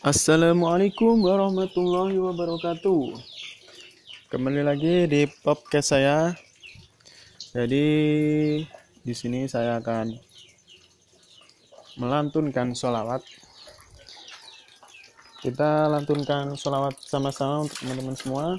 Assalamualaikum 0.00 1.20
warahmatullahi 1.20 2.16
wabarakatuh. 2.16 3.20
Kembali 4.32 4.64
lagi 4.64 5.04
di 5.04 5.28
podcast 5.44 5.92
saya. 5.92 6.32
Jadi 7.52 7.84
di 9.04 9.12
sini 9.12 9.44
saya 9.44 9.76
akan 9.76 10.16
melantunkan 12.00 12.72
sholawat. 12.72 13.20
Kita 15.44 15.92
lantunkan 15.92 16.56
sholawat 16.56 16.96
sama-sama 17.04 17.68
untuk 17.68 17.84
teman-teman 17.84 18.16
semua. 18.16 18.56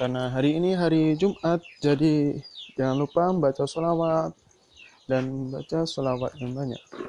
Karena 0.00 0.32
hari 0.32 0.56
ini 0.56 0.72
hari 0.72 1.12
Jumat, 1.20 1.60
jadi 1.84 2.40
jangan 2.80 2.96
lupa 3.04 3.28
membaca 3.28 3.68
sholawat 3.68 4.32
dan 5.04 5.52
baca 5.52 5.84
sholawat 5.84 6.32
yang 6.40 6.56
banyak. 6.56 7.01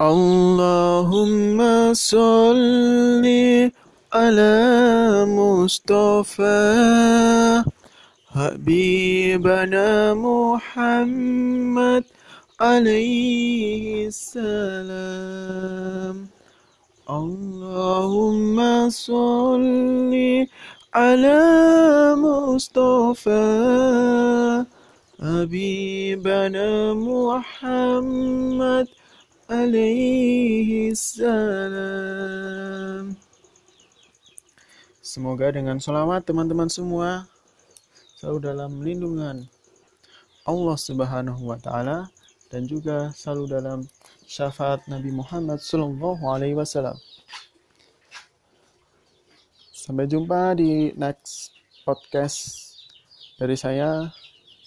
اللهم 0.00 1.60
صل 1.92 3.24
على 4.12 4.56
مصطفى. 5.28 6.44
حبيبنا 8.32 10.14
محمد 10.14 12.04
عليه 12.60 14.06
السلام. 14.08 15.36
اللهم 17.10 18.58
صل 18.88 20.46
على 20.94 21.42
مصطفى. 22.16 23.44
حبيبنا 25.20 26.94
محمد 26.94 28.86
alaihi 29.50 30.94
salam. 30.94 32.38
Semoga 35.02 35.50
dengan 35.50 35.82
sholawat 35.82 36.22
teman-teman 36.22 36.70
semua 36.70 37.26
selalu 38.14 38.38
dalam 38.46 38.78
lindungan 38.78 39.50
Allah 40.46 40.78
Subhanahu 40.78 41.50
wa 41.50 41.58
taala 41.58 42.06
dan 42.46 42.62
juga 42.70 43.10
selalu 43.10 43.50
dalam 43.50 43.90
syafaat 44.22 44.86
Nabi 44.86 45.10
Muhammad 45.10 45.58
sallallahu 45.58 46.30
alaihi 46.30 46.54
wasallam. 46.54 46.94
Sampai 49.74 50.06
jumpa 50.06 50.54
di 50.54 50.94
next 50.94 51.58
podcast 51.82 52.70
dari 53.34 53.58
saya. 53.58 54.14